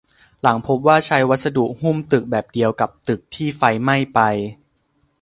[0.41, 4.19] หลังพบว่าใช้วัสดุหุ้มตึกแบบเดียวกับตึกที่ไฟไหม้ไป